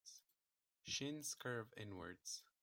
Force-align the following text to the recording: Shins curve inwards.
Shins 0.81 1.35
curve 1.35 1.75
inwards. 1.77 2.43